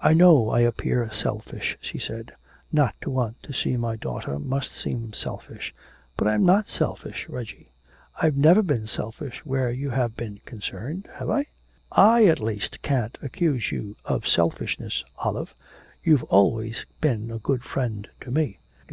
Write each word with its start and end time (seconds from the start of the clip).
'I 0.00 0.14
know 0.14 0.48
I 0.50 0.62
appear 0.62 1.08
selfish,' 1.12 1.78
she 1.80 2.00
said; 2.00 2.32
'not 2.72 2.96
to 3.02 3.08
want 3.08 3.40
to 3.44 3.52
see 3.52 3.76
my 3.76 3.94
daughter 3.94 4.36
must 4.40 4.72
seem 4.72 5.12
selfish. 5.12 5.72
But 6.16 6.26
I 6.26 6.34
am 6.34 6.44
not 6.44 6.66
selfish, 6.66 7.28
Reggie. 7.28 7.68
I've 8.20 8.36
never 8.36 8.64
been 8.64 8.88
selfish 8.88 9.46
where 9.46 9.70
you 9.70 9.90
have 9.90 10.16
been 10.16 10.40
concerned, 10.44 11.08
have 11.12 11.30
I?' 11.30 11.46
'I 11.92 12.26
at 12.26 12.40
least 12.40 12.82
can't 12.82 13.16
accuse 13.22 13.70
you 13.70 13.94
of 14.04 14.26
selfishness, 14.26 15.04
Olive. 15.18 15.54
You've 16.02 16.24
always 16.24 16.84
been 17.00 17.30
a 17.30 17.38
good 17.38 17.62
friend 17.62 18.08
to 18.22 18.32
me. 18.32 18.58